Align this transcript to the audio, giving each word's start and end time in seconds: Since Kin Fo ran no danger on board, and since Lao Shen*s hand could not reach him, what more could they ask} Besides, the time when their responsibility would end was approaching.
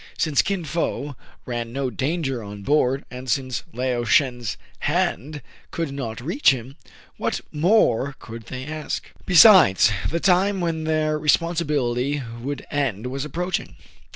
Since 0.17 0.41
Kin 0.41 0.65
Fo 0.65 1.15
ran 1.45 1.71
no 1.71 1.91
danger 1.91 2.41
on 2.41 2.63
board, 2.63 3.05
and 3.11 3.29
since 3.29 3.63
Lao 3.71 4.03
Shen*s 4.03 4.57
hand 4.79 5.43
could 5.69 5.91
not 5.91 6.19
reach 6.19 6.49
him, 6.49 6.75
what 7.17 7.39
more 7.51 8.15
could 8.17 8.47
they 8.47 8.65
ask} 8.65 9.05
Besides, 9.27 9.91
the 10.09 10.19
time 10.19 10.59
when 10.59 10.85
their 10.85 11.19
responsibility 11.19 12.23
would 12.41 12.65
end 12.71 13.05
was 13.11 13.25
approaching. 13.25 13.75